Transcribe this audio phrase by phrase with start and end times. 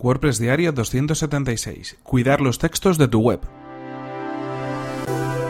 [0.00, 1.96] WordPress Diario 276.
[2.04, 3.40] Cuidar los textos de tu web.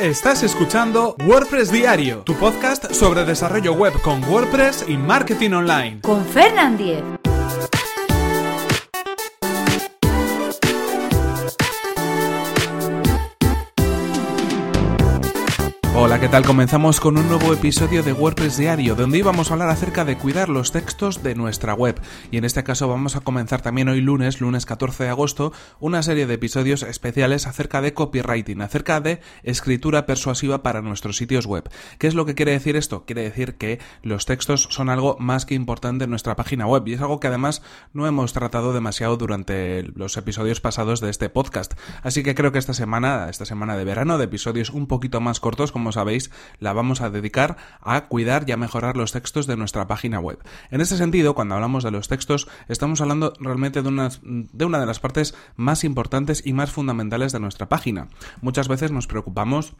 [0.00, 6.00] Estás escuchando WordPress Diario, tu podcast sobre desarrollo web con WordPress y marketing online.
[6.00, 7.04] Con Fernand Diez.
[15.94, 16.46] Hola, ¿qué tal?
[16.46, 20.48] Comenzamos con un nuevo episodio de WordPress Diario, donde íbamos a hablar acerca de cuidar
[20.48, 22.00] los textos de nuestra web.
[22.30, 26.02] Y en este caso vamos a comenzar también hoy lunes, lunes 14 de agosto, una
[26.02, 31.68] serie de episodios especiales acerca de copywriting, acerca de escritura persuasiva para nuestros sitios web.
[31.98, 33.04] ¿Qué es lo que quiere decir esto?
[33.04, 36.94] Quiere decir que los textos son algo más que importante en nuestra página web y
[36.94, 37.60] es algo que además
[37.92, 41.74] no hemos tratado demasiado durante los episodios pasados de este podcast.
[42.02, 45.38] Así que creo que esta semana, esta semana de verano, de episodios un poquito más
[45.38, 49.56] cortos, como sabéis, la vamos a dedicar a cuidar y a mejorar los textos de
[49.56, 50.38] nuestra página web.
[50.70, 54.78] En este sentido, cuando hablamos de los textos, estamos hablando realmente de una, de una
[54.78, 58.08] de las partes más importantes y más fundamentales de nuestra página.
[58.40, 59.74] Muchas veces nos preocupamos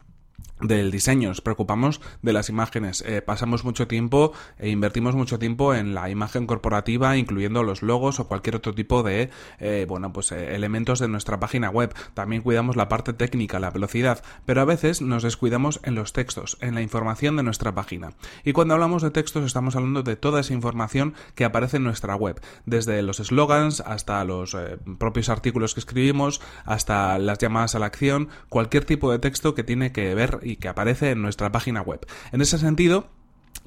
[0.63, 5.73] del diseño, nos preocupamos de las imágenes, eh, pasamos mucho tiempo e invertimos mucho tiempo
[5.73, 10.31] en la imagen corporativa, incluyendo los logos o cualquier otro tipo de, eh, bueno, pues
[10.31, 11.93] elementos de nuestra página web.
[12.13, 16.57] También cuidamos la parte técnica, la velocidad, pero a veces nos descuidamos en los textos,
[16.61, 18.13] en la información de nuestra página.
[18.43, 22.15] Y cuando hablamos de textos estamos hablando de toda esa información que aparece en nuestra
[22.15, 24.55] web, desde los slogans hasta los
[24.97, 29.63] propios artículos que escribimos, hasta las llamadas a la acción, cualquier tipo de texto que
[29.63, 32.05] tiene que ver y que aparece en nuestra página web.
[32.31, 33.09] En ese sentido,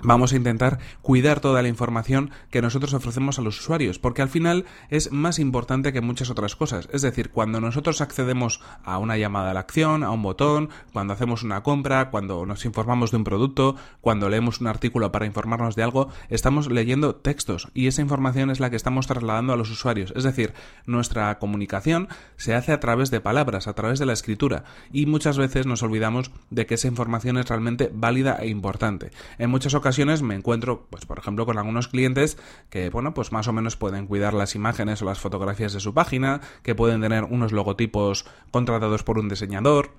[0.03, 4.29] vamos a intentar cuidar toda la información que nosotros ofrecemos a los usuarios, porque al
[4.29, 6.89] final es más importante que muchas otras cosas.
[6.93, 11.15] Es decir, cuando nosotros accedemos a una llamada a la acción, a un botón, cuando
[11.15, 15.77] hacemos una compra, cuando nos informamos de un producto, cuando leemos un artículo para informarnos
[15.77, 19.71] de algo, estamos leyendo textos y esa información es la que estamos trasladando a los
[19.71, 20.13] usuarios.
[20.17, 20.53] Es decir,
[20.85, 25.39] nuestra comunicación se hace a través de palabras, a través de la escritura y muchas
[25.39, 29.11] veces nos olvidamos de que esa información es realmente válida e importante.
[29.39, 29.86] En muchas ocasiones
[30.23, 32.39] me encuentro, pues por ejemplo, con algunos clientes
[32.71, 35.95] que, bueno, pues más o menos pueden cuidar las imágenes o las fotografías de su
[35.95, 39.93] página, que pueden tener unos logotipos contratados por un diseñador,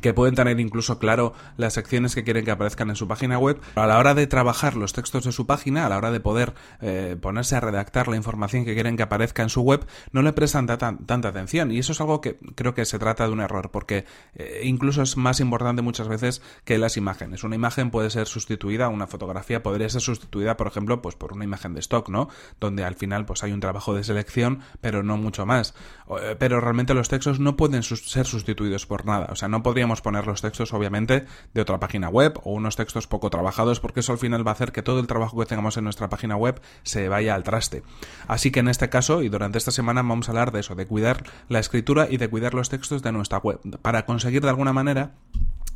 [0.00, 3.60] que pueden tener incluso claro las secciones que quieren que aparezcan en su página web.
[3.74, 6.54] A la hora de trabajar los textos de su página, a la hora de poder
[6.80, 10.32] eh, ponerse a redactar la información que quieren que aparezca en su web, no le
[10.32, 11.70] prestan tanta atención.
[11.70, 15.02] Y eso es algo que creo que se trata de un error, porque eh, incluso
[15.02, 17.44] es más importante muchas veces que las imágenes.
[17.44, 21.44] Una imagen puede ser sustituida, una fotografía podría ser sustituida, por ejemplo, pues por una
[21.44, 22.28] imagen de stock, ¿no?
[22.60, 25.74] Donde al final pues hay un trabajo de selección, pero no mucho más.
[26.20, 29.28] Eh, pero realmente los textos no pueden ser sustituidos por nada.
[29.30, 31.24] O sea, no podríamos poner los textos, obviamente,
[31.54, 34.52] de otra página web o unos textos poco trabajados, porque eso al final va a
[34.52, 37.82] hacer que todo el trabajo que tengamos en nuestra página web se vaya al traste.
[38.28, 40.84] Así que en este caso, y durante esta semana, vamos a hablar de eso, de
[40.84, 44.74] cuidar la escritura y de cuidar los textos de nuestra web, para conseguir de alguna
[44.74, 45.12] manera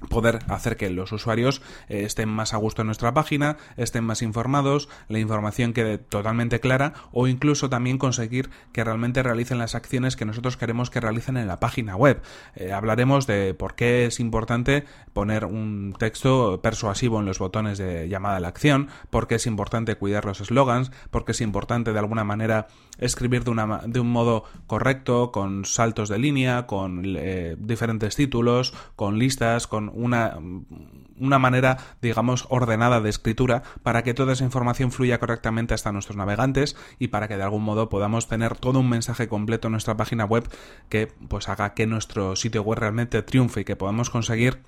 [0.09, 4.23] poder hacer que los usuarios eh, estén más a gusto en nuestra página, estén más
[4.23, 10.17] informados, la información quede totalmente clara o incluso también conseguir que realmente realicen las acciones
[10.17, 12.23] que nosotros queremos que realicen en la página web.
[12.55, 18.09] Eh, hablaremos de por qué es importante poner un texto persuasivo en los botones de
[18.09, 21.93] llamada a la acción, por qué es importante cuidar los eslogans, por qué es importante
[21.93, 22.69] de alguna manera
[22.99, 28.75] escribir de, una, de un modo correcto, con saltos de línea, con eh, diferentes títulos,
[28.95, 30.39] con listas, con una,
[31.19, 36.17] una manera, digamos, ordenada de escritura para que toda esa información fluya correctamente hasta nuestros
[36.17, 39.97] navegantes y para que de algún modo podamos tener todo un mensaje completo en nuestra
[39.97, 40.49] página web
[40.89, 44.63] que pues haga que nuestro sitio web realmente triunfe y que podamos conseguir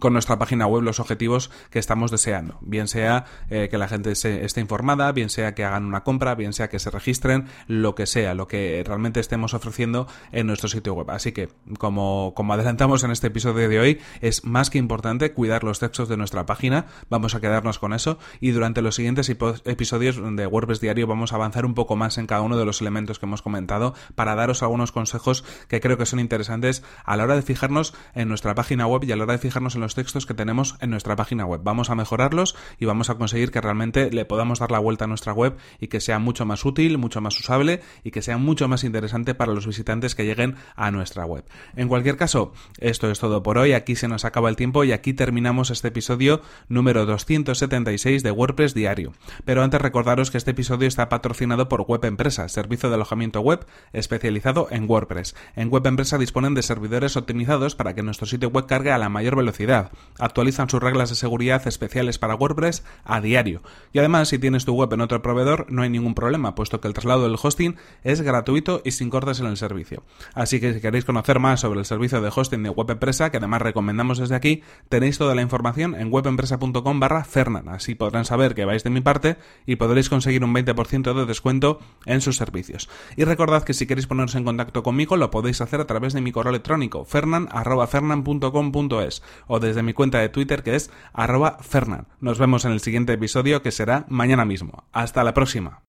[0.00, 2.58] con nuestra página web los objetivos que estamos deseando.
[2.60, 6.34] Bien sea eh, que la gente se, esté informada, bien sea que hagan una compra,
[6.34, 10.68] bien sea que se registren, lo que sea, lo que realmente estemos ofreciendo en nuestro
[10.68, 11.10] sitio web.
[11.10, 15.64] Así que, como, como adelantamos en este episodio de hoy, es más que importante cuidar
[15.64, 16.86] los textos de nuestra página.
[17.08, 21.36] Vamos a quedarnos con eso y durante los siguientes episodios de WordPress Diario vamos a
[21.36, 24.62] avanzar un poco más en cada uno de los elementos que hemos comentado para daros
[24.62, 28.86] algunos consejos que creo que son interesantes a la hora de fijarnos en nuestra página
[28.86, 31.44] web y a la hora de fijarnos en los textos que tenemos en nuestra página
[31.44, 31.60] web.
[31.62, 35.08] Vamos a mejorarlos y vamos a conseguir que realmente le podamos dar la vuelta a
[35.08, 38.66] nuestra web y que sea mucho más útil, mucho más usable y que sea mucho
[38.66, 41.44] más interesante para los visitantes que lleguen a nuestra web.
[41.76, 43.74] En cualquier caso, esto es todo por hoy.
[43.74, 48.72] Aquí se nos acaba el tiempo y aquí terminamos este episodio número 276 de WordPress
[48.72, 49.12] Diario.
[49.44, 53.66] Pero antes recordaros que este episodio está patrocinado por Web Empresa, servicio de alojamiento web
[53.92, 55.36] especializado en WordPress.
[55.56, 59.10] En Web Empresa disponen de servidores optimizados para que nuestro sitio web cargue a la
[59.10, 59.73] mayor velocidad
[60.18, 63.62] Actualizan sus reglas de seguridad especiales para WordPress a diario.
[63.92, 66.86] Y además, si tienes tu web en otro proveedor, no hay ningún problema, puesto que
[66.86, 67.74] el traslado del hosting
[68.04, 70.04] es gratuito y sin cortes en el servicio.
[70.34, 73.38] Así que si queréis conocer más sobre el servicio de hosting de Web Empresa, que
[73.38, 77.68] además recomendamos desde aquí, tenéis toda la información en webempresa.com barra Fernan.
[77.68, 79.36] Así podrán saber que vais de mi parte
[79.66, 82.88] y podréis conseguir un 20% de descuento en sus servicios.
[83.16, 86.20] Y recordad que si queréis poneros en contacto conmigo, lo podéis hacer a través de
[86.20, 89.22] mi correo electrónico, fernan.fernan.com.es
[89.64, 92.06] desde mi cuenta de Twitter que es arroba fernan.
[92.20, 94.84] Nos vemos en el siguiente episodio que será mañana mismo.
[94.92, 95.82] Hasta la próxima.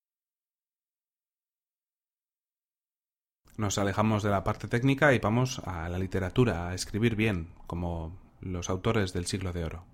[3.58, 8.20] Nos alejamos de la parte técnica y vamos a la literatura, a escribir bien, como
[8.42, 9.86] los autores del siglo de oro.